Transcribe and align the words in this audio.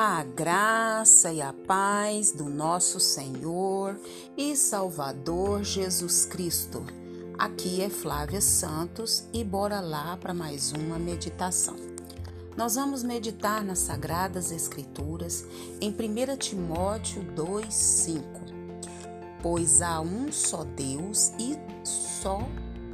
A 0.00 0.22
graça 0.22 1.32
e 1.32 1.42
a 1.42 1.52
paz 1.52 2.30
do 2.30 2.44
nosso 2.44 3.00
Senhor 3.00 3.98
e 4.36 4.54
Salvador 4.54 5.64
Jesus 5.64 6.24
Cristo. 6.24 6.86
Aqui 7.36 7.82
é 7.82 7.90
Flávia 7.90 8.40
Santos 8.40 9.24
e 9.32 9.42
bora 9.42 9.80
lá 9.80 10.16
para 10.16 10.32
mais 10.32 10.70
uma 10.70 11.00
meditação. 11.00 11.74
Nós 12.56 12.76
vamos 12.76 13.02
meditar 13.02 13.64
nas 13.64 13.80
Sagradas 13.80 14.52
Escrituras 14.52 15.44
em 15.80 15.90
1 15.90 16.36
Timóteo 16.36 17.24
2,5. 17.34 18.22
Pois 19.42 19.82
há 19.82 20.00
um 20.00 20.30
só 20.30 20.62
Deus 20.62 21.32
e 21.40 21.58
só 21.82 22.38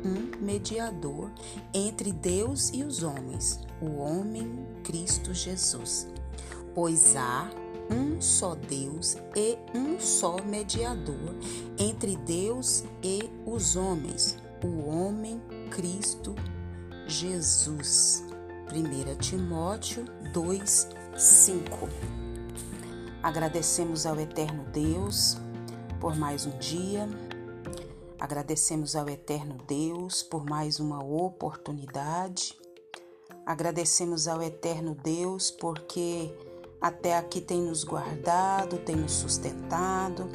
um 0.02 0.42
mediador 0.42 1.30
entre 1.74 2.12
Deus 2.12 2.70
e 2.72 2.82
os 2.82 3.02
homens, 3.02 3.60
o 3.78 3.96
homem 3.96 4.66
Cristo 4.82 5.34
Jesus 5.34 6.08
pois 6.74 7.16
há 7.16 7.50
um 7.90 8.20
só 8.20 8.54
Deus 8.54 9.16
e 9.36 9.58
um 9.76 10.00
só 10.00 10.36
mediador 10.42 11.34
entre 11.78 12.16
Deus 12.16 12.84
e 13.02 13.30
os 13.46 13.76
homens, 13.76 14.36
o 14.62 14.88
homem 14.88 15.40
Cristo 15.70 16.34
Jesus. 17.06 18.24
1 18.72 19.18
Timóteo 19.18 20.04
2, 20.32 20.88
5. 21.16 21.88
Agradecemos 23.22 24.06
ao 24.06 24.18
Eterno 24.18 24.64
Deus 24.72 25.36
por 26.00 26.16
mais 26.16 26.46
um 26.46 26.58
dia. 26.58 27.08
Agradecemos 28.18 28.96
ao 28.96 29.08
Eterno 29.08 29.58
Deus 29.68 30.22
por 30.22 30.44
mais 30.44 30.80
uma 30.80 31.04
oportunidade. 31.04 32.58
Agradecemos 33.44 34.26
ao 34.26 34.42
Eterno 34.42 34.94
Deus 34.94 35.50
porque 35.50 36.32
até 36.84 37.16
aqui 37.16 37.40
tem 37.40 37.62
nos 37.62 37.82
guardado, 37.82 38.76
tem 38.76 38.94
nos 38.94 39.12
sustentado, 39.12 40.28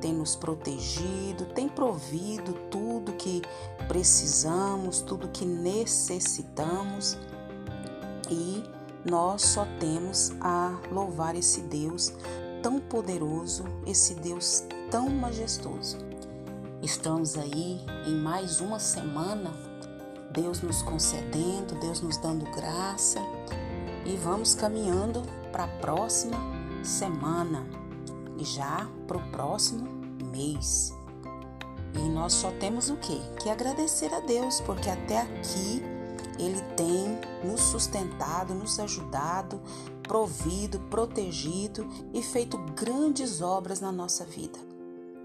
tem 0.00 0.14
nos 0.14 0.36
protegido, 0.36 1.46
tem 1.46 1.68
provido 1.68 2.52
tudo 2.70 3.14
que 3.14 3.42
precisamos, 3.88 5.00
tudo 5.00 5.26
que 5.26 5.44
necessitamos. 5.44 7.18
E 8.30 8.62
nós 9.04 9.42
só 9.42 9.66
temos 9.80 10.30
a 10.40 10.78
louvar 10.92 11.34
esse 11.34 11.62
Deus 11.62 12.12
tão 12.62 12.78
poderoso, 12.78 13.64
esse 13.84 14.14
Deus 14.14 14.62
tão 14.88 15.08
majestoso. 15.10 15.98
Estamos 16.80 17.36
aí 17.36 17.80
em 18.06 18.14
mais 18.14 18.60
uma 18.60 18.78
semana, 18.78 19.52
Deus 20.30 20.62
nos 20.62 20.82
concedendo, 20.82 21.74
Deus 21.80 22.00
nos 22.00 22.16
dando 22.16 22.44
graça 22.52 23.18
e 24.04 24.16
vamos 24.16 24.54
caminhando 24.54 25.20
para 25.56 25.64
a 25.64 25.68
próxima 25.68 26.36
semana 26.84 27.66
e 28.36 28.44
já 28.44 28.86
para 29.08 29.16
o 29.16 29.30
próximo 29.30 29.88
mês. 30.30 30.92
E 31.94 32.10
nós 32.10 32.34
só 32.34 32.50
temos 32.60 32.90
o 32.90 32.96
que? 32.98 33.18
Que 33.40 33.48
agradecer 33.48 34.12
a 34.12 34.20
Deus, 34.20 34.60
porque 34.60 34.90
até 34.90 35.22
aqui 35.22 35.82
Ele 36.38 36.60
tem 36.76 37.18
nos 37.42 37.62
sustentado, 37.62 38.54
nos 38.54 38.78
ajudado, 38.78 39.58
provido, 40.02 40.78
protegido 40.90 41.88
e 42.12 42.22
feito 42.22 42.58
grandes 42.76 43.40
obras 43.40 43.80
na 43.80 43.90
nossa 43.90 44.26
vida. 44.26 44.58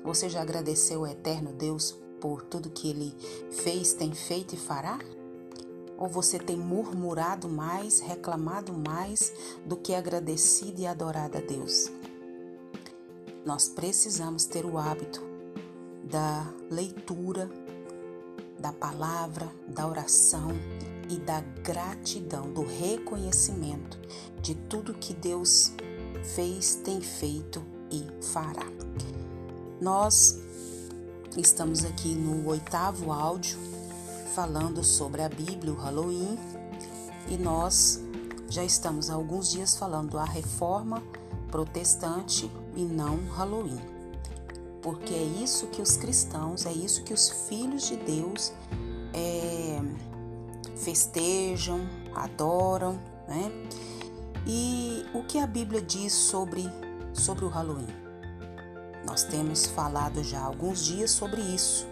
Você 0.05 0.29
já 0.29 0.41
agradeceu 0.41 1.01
ao 1.01 1.11
Eterno 1.11 1.51
Deus 1.51 1.93
por 2.21 2.41
tudo 2.43 2.69
que 2.69 2.89
Ele 2.89 3.13
fez, 3.51 3.91
tem 3.91 4.13
feito 4.13 4.55
e 4.55 4.57
fará? 4.57 4.97
Ou 6.01 6.07
você 6.07 6.39
tem 6.39 6.57
murmurado 6.57 7.47
mais, 7.47 7.99
reclamado 7.99 8.73
mais 8.73 9.31
do 9.63 9.77
que 9.77 9.93
agradecido 9.93 10.81
e 10.81 10.87
adorado 10.87 11.37
a 11.37 11.41
Deus? 11.41 11.91
Nós 13.45 13.69
precisamos 13.69 14.45
ter 14.45 14.65
o 14.65 14.79
hábito 14.79 15.21
da 16.03 16.51
leitura, 16.71 17.47
da 18.59 18.73
palavra, 18.73 19.47
da 19.67 19.87
oração 19.87 20.49
e 21.07 21.17
da 21.17 21.41
gratidão, 21.61 22.51
do 22.51 22.65
reconhecimento 22.65 23.99
de 24.41 24.55
tudo 24.55 24.95
que 24.95 25.13
Deus 25.13 25.71
fez, 26.33 26.81
tem 26.83 26.99
feito 26.99 27.63
e 27.91 28.07
fará. 28.25 28.65
Nós 29.79 30.39
estamos 31.37 31.85
aqui 31.85 32.15
no 32.15 32.49
oitavo 32.49 33.11
áudio 33.11 33.59
falando 34.35 34.83
sobre 34.83 35.21
a 35.21 35.29
Bíblia, 35.29 35.73
o 35.73 35.75
Halloween, 35.75 36.37
e 37.29 37.37
nós 37.37 38.01
já 38.49 38.63
estamos 38.63 39.09
há 39.09 39.13
alguns 39.13 39.51
dias 39.51 39.77
falando 39.77 40.17
a 40.17 40.23
reforma 40.23 41.03
protestante 41.49 42.49
e 42.75 42.81
não 42.81 43.19
Halloween. 43.35 43.79
Porque 44.81 45.13
é 45.13 45.23
isso 45.23 45.67
que 45.67 45.81
os 45.81 45.97
cristãos, 45.97 46.65
é 46.65 46.71
isso 46.71 47.03
que 47.03 47.13
os 47.13 47.29
filhos 47.47 47.87
de 47.87 47.97
Deus 47.97 48.53
é, 49.13 49.79
festejam, 50.75 51.81
adoram, 52.15 52.93
né? 53.27 53.51
E 54.47 55.05
o 55.13 55.23
que 55.23 55.37
a 55.37 55.45
Bíblia 55.45 55.81
diz 55.81 56.13
sobre, 56.13 56.67
sobre 57.13 57.45
o 57.45 57.49
Halloween? 57.49 57.87
Nós 59.05 59.23
temos 59.23 59.67
falado 59.67 60.23
já 60.23 60.39
há 60.39 60.45
alguns 60.45 60.83
dias 60.83 61.11
sobre 61.11 61.41
isso 61.41 61.90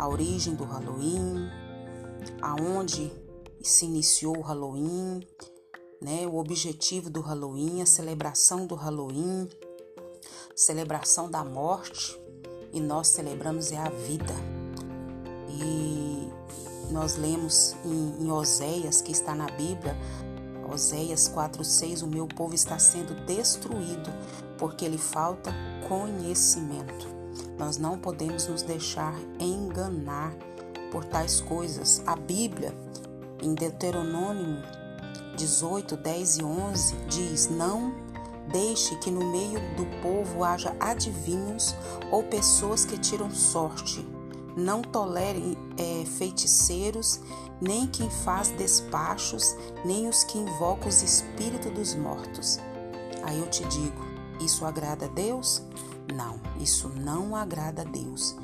a 0.00 0.08
origem 0.08 0.54
do 0.54 0.64
Halloween, 0.64 1.50
aonde 2.40 3.12
se 3.62 3.84
iniciou 3.84 4.38
o 4.38 4.40
Halloween, 4.40 5.20
né? 6.00 6.26
O 6.26 6.36
objetivo 6.36 7.10
do 7.10 7.20
Halloween, 7.20 7.82
a 7.82 7.86
celebração 7.86 8.66
do 8.66 8.74
Halloween, 8.74 9.46
celebração 10.56 11.30
da 11.30 11.44
morte 11.44 12.18
e 12.72 12.80
nós 12.80 13.08
celebramos 13.08 13.72
é 13.72 13.76
a 13.76 13.90
vida. 13.90 14.34
E 15.50 16.30
nós 16.90 17.16
lemos 17.16 17.76
em, 17.84 18.24
em 18.24 18.30
Oséias, 18.32 19.02
que 19.02 19.12
está 19.12 19.34
na 19.34 19.48
Bíblia, 19.48 19.94
Oséias 20.72 21.28
4,6: 21.28 22.02
O 22.02 22.06
meu 22.06 22.26
povo 22.26 22.54
está 22.54 22.78
sendo 22.78 23.14
destruído 23.26 24.10
porque 24.56 24.88
lhe 24.88 24.96
falta 24.96 25.52
conhecimento. 25.86 27.19
Nós 27.58 27.76
não 27.76 27.98
podemos 27.98 28.46
nos 28.46 28.62
deixar 28.62 29.14
enganar 29.38 30.34
por 30.90 31.04
tais 31.04 31.40
coisas. 31.40 32.02
A 32.06 32.16
Bíblia, 32.16 32.74
em 33.42 33.54
Deuteronômio 33.54 34.62
18, 35.36 35.96
10 35.96 36.38
e 36.38 36.44
11, 36.44 36.96
diz: 37.08 37.48
Não 37.48 37.94
deixe 38.52 38.96
que 38.96 39.10
no 39.10 39.24
meio 39.30 39.60
do 39.76 39.86
povo 40.02 40.44
haja 40.44 40.74
adivinhos 40.80 41.74
ou 42.10 42.22
pessoas 42.24 42.84
que 42.84 42.98
tiram 42.98 43.30
sorte. 43.30 44.06
Não 44.56 44.82
tolere 44.82 45.56
é, 45.78 46.04
feiticeiros, 46.04 47.20
nem 47.60 47.86
quem 47.86 48.10
faz 48.10 48.48
despachos, 48.48 49.56
nem 49.84 50.08
os 50.08 50.24
que 50.24 50.38
invocam 50.38 50.88
os 50.88 51.02
espíritos 51.02 51.72
dos 51.72 51.94
mortos. 51.94 52.58
Aí 53.22 53.38
eu 53.38 53.48
te 53.48 53.64
digo: 53.64 54.04
isso 54.40 54.66
agrada 54.66 55.06
a 55.06 55.08
Deus? 55.08 55.62
Não, 56.12 56.40
isso 56.60 56.88
não 56.88 57.34
agrada 57.36 57.82
a 57.82 57.84
Deus. 57.84 58.36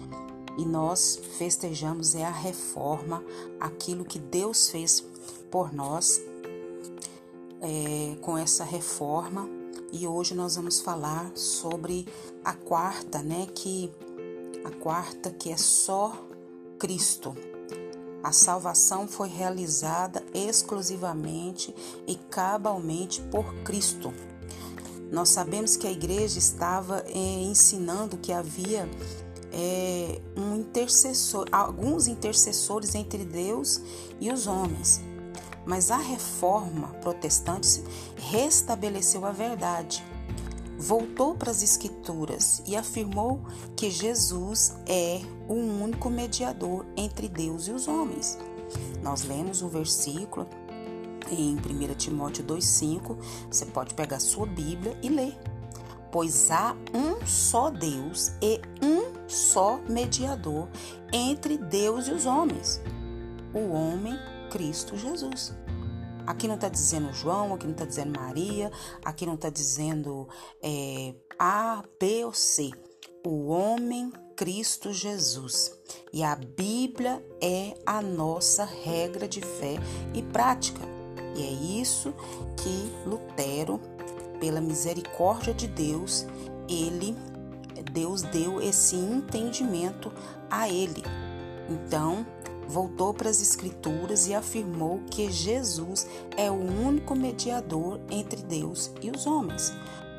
E 0.59 0.65
nós 0.65 1.21
festejamos 1.37 2.15
é 2.15 2.25
a 2.25 2.31
reforma, 2.31 3.23
aquilo 3.61 4.05
que 4.05 4.19
Deus 4.19 4.71
fez 4.71 5.05
por 5.51 5.73
nós 5.73 6.21
é, 7.61 8.17
com 8.23 8.39
essa 8.39 8.65
reforma. 8.65 9.49
E 9.93 10.07
hoje 10.07 10.35
nós 10.35 10.57
vamos 10.57 10.81
falar 10.81 11.31
sobre 11.35 12.07
a 12.45 12.55
quarta, 12.55 13.23
né? 13.23 13.47
Que 13.55 13.93
a 14.65 14.71
quarta 14.71 15.31
que 15.31 15.51
é 15.51 15.57
só 15.57 16.13
Cristo. 16.79 17.37
A 18.23 18.33
salvação 18.33 19.07
foi 19.07 19.29
realizada 19.29 20.25
exclusivamente 20.35 21.75
e 22.07 22.17
cabalmente 22.17 23.23
por 23.31 23.55
Cristo. 23.63 24.13
Nós 25.11 25.29
sabemos 25.29 25.77
que 25.77 25.87
a 25.87 25.93
igreja 25.93 26.39
estava 26.39 27.05
é, 27.07 27.43
ensinando 27.43 28.17
que 28.17 28.33
havia 28.33 28.89
é, 29.53 30.21
um 30.37 30.57
intercessor, 30.57 31.47
alguns 31.53 32.07
intercessores 32.09 32.95
entre 32.95 33.25
Deus 33.25 33.81
e 34.21 34.31
os 34.31 34.47
homens. 34.47 35.01
Mas 35.65 35.91
a 35.91 35.97
reforma 35.97 36.89
protestante 37.01 37.83
restabeleceu 38.17 39.25
a 39.25 39.33
verdade, 39.33 40.05
voltou 40.79 41.35
para 41.35 41.51
as 41.51 41.63
Escrituras 41.63 42.63
e 42.67 42.77
afirmou 42.77 43.41
que 43.75 43.91
Jesus 43.91 44.75
é 44.87 45.21
o 45.49 45.55
único 45.55 46.09
mediador 46.11 46.85
entre 46.97 47.29
Deus 47.29 47.67
e 47.67 47.73
os 47.73 47.89
homens. 47.89 48.39
Nós 49.03 49.23
lemos 49.23 49.63
o 49.63 49.69
versículo 49.69 50.49
em 51.31 51.57
1 51.57 51.95
Timóteo 51.95 52.45
2,5, 52.45 53.17
você 53.51 53.67
pode 53.67 53.95
pegar 53.95 54.21
sua 54.21 54.47
Bíblia 54.47 54.97
e 55.03 55.09
ler. 55.09 55.37
Pois 56.11 56.51
há 56.51 56.75
um 56.95 57.27
só 57.27 57.71
Deus 57.71 58.33
e 58.41 58.61
um 58.83 59.29
só 59.29 59.79
mediador 59.89 60.69
entre 61.13 61.59
Deus 61.59 62.09
e 62.09 62.13
os 62.13 62.27
homens, 62.27 62.81
o 63.53 63.73
homem 63.73 64.17
Cristo 64.51 64.97
Jesus. 64.97 65.53
Aqui 66.27 66.49
não 66.49 66.57
está 66.57 66.69
dizendo 66.69 67.13
João, 67.13 67.55
aqui 67.55 67.67
não 67.67 67.73
está 67.73 67.85
dizendo 67.85 68.19
Maria, 68.19 68.71
aqui 69.05 69.25
não 69.25 69.35
está 69.35 69.49
dizendo 69.49 70.29
é, 70.63 71.15
A, 71.39 71.85
B 72.01 72.25
ou 72.25 72.33
C. 72.33 72.71
O 73.25 73.49
homem 73.49 74.13
Cristo 74.37 74.93
Jesus. 74.93 75.73
E 76.13 76.23
a 76.23 76.35
Bíblia 76.35 77.25
é 77.41 77.75
a 77.87 78.03
nossa 78.03 78.65
regra 78.65 79.29
de 79.29 79.41
fé 79.41 79.77
e 80.15 80.23
prática. 80.23 80.96
E 81.37 81.43
é 81.43 81.81
isso 81.83 82.15
que 82.57 82.93
Lutero, 83.07 83.81
pela 84.41 84.61
misericórdia 84.61 85.53
de 85.53 85.67
Deus, 85.67 86.27
ele 86.69 87.17
Deus 87.93 88.23
deu 88.23 88.61
esse 88.61 88.97
entendimento 88.97 90.13
a 90.51 90.69
ele. 90.69 91.03
Então, 91.69 92.27
voltou 92.69 93.15
para 93.15 93.31
as 93.31 93.41
Escrituras 93.41 94.27
e 94.27 94.35
afirmou 94.35 95.01
que 95.11 95.31
Jesus 95.31 96.07
é 96.37 96.51
o 96.51 96.55
único 96.55 97.15
mediador 97.15 98.01
entre 98.11 98.43
Deus 98.43 98.91
e 99.03 99.11
os 99.11 99.27
homens. 99.27 99.73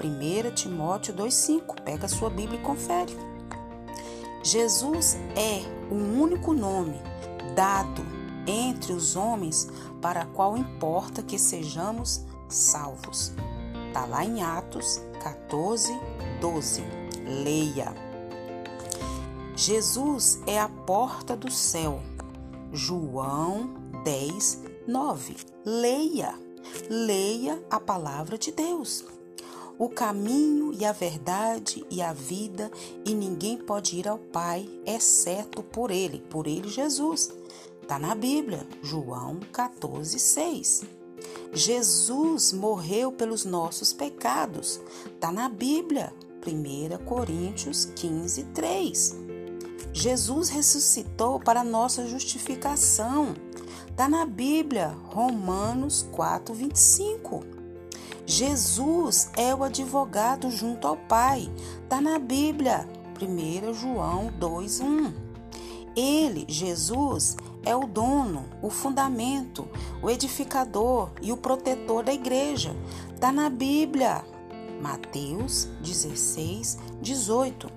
1 0.04 0.52
Timóteo 0.56 1.13
2,5. 1.13 1.81
Pega 1.81 2.08
sua 2.08 2.30
Bíblia 2.30 2.60
e 2.60 2.63
confere. 2.63 3.16
Jesus 4.44 5.18
é 5.36 5.62
o 5.92 5.96
único 5.96 6.54
nome 6.54 7.02
dado 7.56 8.06
entre 8.46 8.94
os 8.94 9.16
homens 9.16 9.68
para 10.02 10.26
qual 10.26 10.58
importa 10.58 11.22
que 11.22 11.38
sejamos 11.38 12.26
salvos. 12.50 13.34
Está 13.88 14.06
lá 14.06 14.24
em 14.24 14.42
Atos 14.42 15.02
14, 15.24 15.92
12. 16.40 16.84
Leia. 17.44 17.94
Jesus 19.56 20.40
é 20.46 20.60
a 20.60 20.70
porta 20.70 21.36
do 21.36 21.52
céu. 21.52 22.00
João 22.72 23.74
10, 24.04 24.64
9. 24.88 25.36
Leia. 25.66 26.34
Leia 26.90 27.62
a 27.70 27.80
palavra 27.80 28.38
de 28.38 28.52
Deus. 28.52 29.04
O 29.80 29.90
caminho 29.90 30.74
e 30.74 30.86
a 30.86 30.92
verdade 30.92 31.86
e 31.90 32.02
a 32.02 32.12
vida, 32.12 32.72
e 33.06 33.14
ninguém 33.14 33.58
pode 33.58 33.98
ir 33.98 34.08
ao 34.08 34.18
Pai 34.18 34.68
exceto 34.86 35.62
por 35.62 35.92
Ele, 35.92 36.20
por 36.30 36.48
Ele 36.48 36.68
Jesus. 36.68 37.32
Está 37.88 37.98
na 37.98 38.13
Bíblia, 38.13 38.68
João 38.84 39.39
14, 39.54 40.19
6. 40.19 40.84
Jesus 41.54 42.51
morreu 42.51 43.13
pelos 43.13 43.45
nossos 43.45 43.94
pecados. 43.94 44.81
Está 45.06 45.31
na 45.31 45.48
Bíblia, 45.48 46.13
1 46.45 47.06
Coríntios 47.06 47.86
15, 47.95 48.44
3. 48.54 49.16
Jesus 49.94 50.50
ressuscitou 50.50 51.39
para 51.39 51.63
nossa 51.63 52.06
justificação. 52.06 53.34
Está 53.89 54.10
na 54.10 54.25
Bíblia, 54.25 54.89
Romanos 55.06 56.06
4, 56.12 56.54
25. 56.54 57.45
Jesus 58.25 59.31
é 59.38 59.56
o 59.56 59.63
advogado 59.63 60.51
junto 60.51 60.86
ao 60.89 60.98
Pai. 60.98 61.50
Está 61.84 62.01
na 62.01 62.19
Bíblia, 62.19 62.86
1 63.22 63.74
João 63.74 64.30
2, 64.38 64.81
1. 64.81 65.28
Ele, 65.98 66.45
Jesus, 66.48 67.36
é 67.63 67.75
o 67.75 67.86
dono, 67.86 68.45
o 68.62 68.69
fundamento, 68.69 69.68
o 70.01 70.09
edificador 70.09 71.12
e 71.21 71.31
o 71.31 71.38
protetor 71.38 72.04
da 72.04 72.13
igreja. 72.13 72.75
Está 73.13 73.31
na 73.31 73.50
Bíblia, 73.50 74.24
Mateus 74.81 75.65
16, 75.81 76.77
18. 77.01 77.69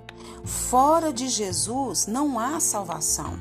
Fora 0.45 1.13
de 1.13 1.29
Jesus 1.29 2.07
não 2.07 2.39
há 2.39 2.61
salvação. 2.61 3.39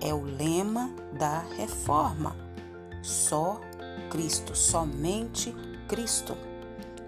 É 0.00 0.14
o 0.14 0.22
lema 0.22 0.90
da 1.18 1.40
reforma. 1.56 2.36
Só 3.02 3.60
Cristo, 4.10 4.56
somente 4.56 5.54
Cristo. 5.88 6.36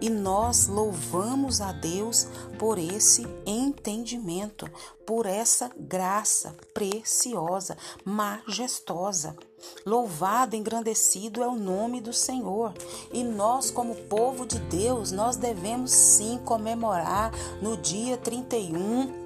E 0.01 0.09
nós 0.09 0.67
louvamos 0.67 1.61
a 1.61 1.73
Deus 1.73 2.27
por 2.59 2.79
esse 2.79 3.27
entendimento, 3.45 4.69
por 5.07 5.27
essa 5.27 5.71
graça 5.77 6.55
preciosa, 6.73 7.77
majestosa. 8.05 9.37
Louvado, 9.85 10.57
engrandecido 10.57 11.43
é 11.43 11.47
o 11.47 11.55
nome 11.55 12.01
do 12.01 12.13
Senhor. 12.13 12.73
E 13.13 13.23
nós, 13.23 13.71
como 13.71 13.95
povo 13.95 14.47
de 14.47 14.59
Deus, 14.59 15.13
nós 15.13 15.37
devemos 15.37 15.91
sim 15.91 16.39
comemorar 16.45 17.31
no 17.61 17.77
dia 17.77 18.17
31 18.17 19.21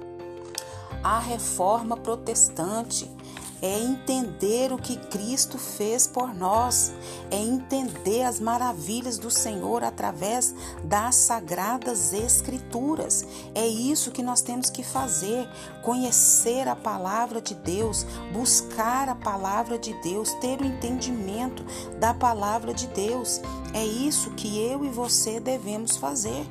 a 1.01 1.19
reforma 1.19 1.95
protestante 1.95 3.14
é 3.61 3.79
entender 3.79 4.71
o 4.71 4.77
que 4.77 4.97
Cristo 4.97 5.57
fez 5.57 6.05
por 6.07 6.33
nós, 6.33 6.91
é 7.31 7.37
entender 7.37 8.23
as 8.23 8.39
maravilhas 8.39 9.17
do 9.17 9.31
Senhor 9.31 9.83
através 9.83 10.53
das 10.83 11.15
sagradas 11.15 12.13
Escrituras. 12.13 13.25
É 13.53 13.65
isso 13.65 14.11
que 14.11 14.23
nós 14.23 14.41
temos 14.41 14.69
que 14.69 14.83
fazer: 14.83 15.47
conhecer 15.81 16.67
a 16.67 16.75
palavra 16.75 17.41
de 17.41 17.55
Deus, 17.55 18.05
buscar 18.33 19.09
a 19.09 19.15
palavra 19.15 19.77
de 19.77 19.93
Deus, 20.01 20.33
ter 20.35 20.61
o 20.61 20.65
entendimento 20.65 21.63
da 21.99 22.13
palavra 22.13 22.73
de 22.73 22.87
Deus. 22.87 23.41
É 23.73 23.85
isso 23.85 24.31
que 24.31 24.59
eu 24.59 24.85
e 24.85 24.89
você 24.89 25.39
devemos 25.39 25.97
fazer 25.97 26.45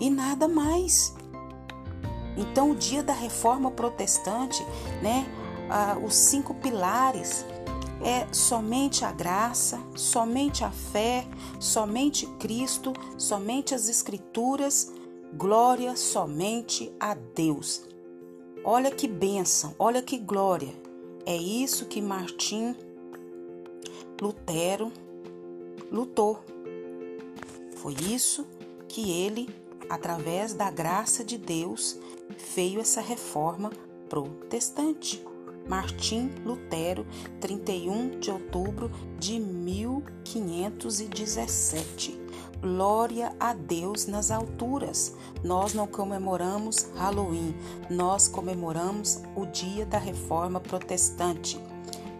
e 0.00 0.10
nada 0.10 0.48
mais. 0.48 1.14
Então, 2.36 2.70
o 2.70 2.74
dia 2.74 3.02
da 3.02 3.12
reforma 3.12 3.70
protestante, 3.70 4.64
né? 5.02 5.26
Ah, 5.74 5.98
os 6.04 6.14
cinco 6.14 6.52
pilares 6.52 7.46
é 8.04 8.30
somente 8.30 9.06
a 9.06 9.10
graça, 9.10 9.80
somente 9.96 10.64
a 10.64 10.70
fé, 10.70 11.26
somente 11.58 12.26
Cristo, 12.38 12.92
somente 13.16 13.74
as 13.74 13.88
Escrituras, 13.88 14.92
glória 15.32 15.96
somente 15.96 16.92
a 17.00 17.14
Deus. 17.14 17.88
Olha 18.62 18.90
que 18.90 19.08
bênção, 19.08 19.74
olha 19.78 20.02
que 20.02 20.18
glória. 20.18 20.74
É 21.24 21.34
isso 21.34 21.86
que 21.86 22.02
Martim 22.02 22.76
Lutero 24.20 24.92
lutou. 25.90 26.44
Foi 27.76 27.94
isso 27.94 28.46
que 28.88 29.10
ele, 29.10 29.48
através 29.88 30.52
da 30.52 30.70
graça 30.70 31.24
de 31.24 31.38
Deus, 31.38 31.98
fez 32.36 32.76
essa 32.76 33.00
reforma 33.00 33.70
protestante. 34.10 35.31
Martim 35.68 36.30
Lutero, 36.44 37.06
31 37.40 38.20
de 38.20 38.30
outubro 38.30 38.90
de 39.18 39.38
1517. 39.38 42.20
Glória 42.60 43.34
a 43.40 43.54
Deus 43.54 44.06
nas 44.06 44.30
alturas. 44.30 45.14
Nós 45.42 45.72
não 45.74 45.86
comemoramos 45.86 46.90
Halloween, 46.94 47.54
nós 47.90 48.28
comemoramos 48.28 49.20
o 49.34 49.44
dia 49.46 49.84
da 49.84 49.98
reforma 49.98 50.60
protestante. 50.60 51.60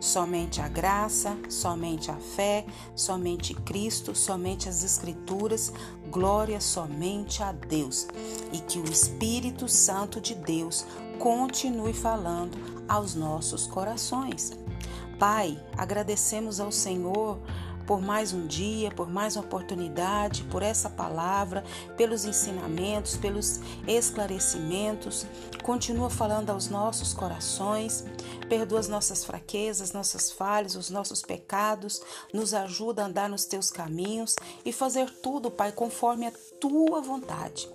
Somente 0.01 0.61
a 0.61 0.67
graça, 0.67 1.39
somente 1.49 2.11
a 2.11 2.17
fé, 2.17 2.67
somente 2.97 3.55
Cristo, 3.55 4.17
somente 4.17 4.69
as 4.69 4.83
Escrituras, 4.83 5.73
glória 6.11 6.61
somente 6.61 7.41
a 7.41 7.53
Deus. 7.53 8.09
E 8.53 8.59
que 8.59 8.81
o 8.81 8.91
Espírito 8.91 9.69
Santo 9.69 10.21
de 10.21 10.35
Deus 10.35 10.85
continue 11.23 11.93
falando 11.93 12.59
aos 12.88 13.14
nossos 13.14 13.64
corações. 13.64 14.59
Pai, 15.21 15.57
agradecemos 15.79 16.59
ao 16.59 16.73
Senhor 16.73 17.38
por 17.87 18.01
mais 18.01 18.33
um 18.33 18.47
dia, 18.47 18.91
por 18.91 19.09
mais 19.09 19.37
uma 19.37 19.45
oportunidade, 19.45 20.45
por 20.45 20.62
essa 20.62 20.89
palavra, 20.89 21.65
pelos 21.97 22.25
ensinamentos, 22.25 23.17
pelos 23.17 23.61
esclarecimentos. 23.87 25.27
Continua 25.62 26.11
falando 26.11 26.51
aos 26.51 26.69
nossos 26.69 27.12
corações, 27.12 28.05
perdoa 28.49 28.81
as 28.81 28.89
nossas 28.89 29.25
fraquezas, 29.25 29.93
nossas 29.93 30.31
falhas, 30.31 30.77
os 30.77 30.91
nossos 30.91 31.23
pecados, 31.23 32.03
nos 32.33 32.55
ajuda 32.55 33.03
a 33.03 33.07
andar 33.07 33.29
nos 33.29 33.45
teus 33.45 33.71
caminhos 33.71 34.37
e 34.65 34.73
fazer 34.73 35.11
tudo, 35.23 35.51
Pai, 35.51 35.73
conforme 35.73 36.27
a 36.27 36.33
tua 36.61 37.01
vontade. 37.01 37.69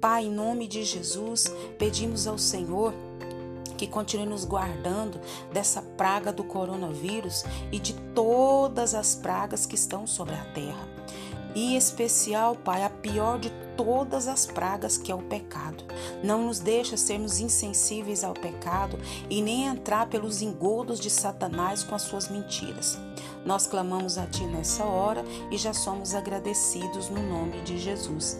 Pai, 0.00 0.24
em 0.24 0.30
nome 0.30 0.66
de 0.66 0.84
Jesus, 0.84 1.46
pedimos 1.78 2.26
ao 2.26 2.38
Senhor 2.38 2.94
que 3.78 3.86
continue 3.86 4.26
nos 4.26 4.44
guardando 4.44 5.20
dessa 5.52 5.80
praga 5.80 6.32
do 6.32 6.44
coronavírus 6.44 7.44
e 7.72 7.78
de 7.78 7.94
todas 7.94 8.92
as 8.92 9.14
pragas 9.14 9.64
que 9.64 9.76
estão 9.76 10.06
sobre 10.06 10.34
a 10.34 10.44
terra. 10.52 10.86
E 11.54 11.76
especial, 11.76 12.54
Pai, 12.56 12.84
a 12.84 12.90
pior 12.90 13.38
de 13.38 13.50
todas 13.76 14.28
as 14.28 14.44
pragas 14.44 14.98
que 14.98 15.10
é 15.10 15.14
o 15.14 15.22
pecado. 15.22 15.84
Não 16.22 16.46
nos 16.46 16.58
deixa 16.58 16.96
sermos 16.96 17.40
insensíveis 17.40 18.22
ao 18.22 18.34
pecado 18.34 18.98
e 19.30 19.40
nem 19.40 19.66
entrar 19.66 20.08
pelos 20.08 20.42
engodos 20.42 21.00
de 21.00 21.08
Satanás 21.08 21.82
com 21.82 21.94
as 21.94 22.02
suas 22.02 22.28
mentiras. 22.28 22.98
Nós 23.46 23.66
clamamos 23.66 24.18
a 24.18 24.26
Ti 24.26 24.44
nessa 24.44 24.84
hora 24.84 25.24
e 25.50 25.56
já 25.56 25.72
somos 25.72 26.14
agradecidos 26.14 27.08
no 27.08 27.22
nome 27.22 27.62
de 27.62 27.78
Jesus. 27.78 28.38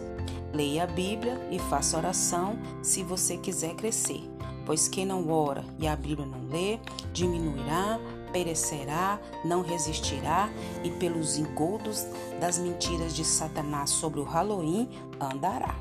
Leia 0.53 0.83
a 0.83 0.87
Bíblia 0.87 1.39
e 1.51 1.57
faça 1.57 1.97
oração 1.97 2.57
se 2.81 3.01
você 3.03 3.37
quiser 3.37 3.75
crescer 3.75 4.38
pois 4.69 4.87
quem 4.87 5.03
não 5.03 5.27
ora 5.31 5.65
e 5.79 5.87
a 5.87 5.95
Bíblia 5.95 6.27
não 6.27 6.47
lê, 6.47 6.77
diminuirá, 7.11 7.99
perecerá, 8.31 9.19
não 9.43 9.63
resistirá 9.63 10.47
e 10.83 10.91
pelos 10.91 11.39
engodos 11.39 12.05
das 12.39 12.59
mentiras 12.59 13.15
de 13.15 13.25
Satanás 13.25 13.89
sobre 13.89 14.19
o 14.19 14.23
Halloween 14.23 14.87
andará. 15.19 15.73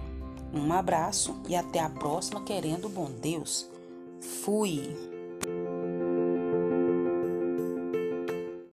Um 0.54 0.73
abraço 0.73 1.37
e 1.47 1.54
até 1.54 1.80
a 1.80 1.90
próxima, 1.90 2.42
querendo 2.45 2.88
bom 2.88 3.11
Deus. 3.21 3.68
Fui! 4.42 5.17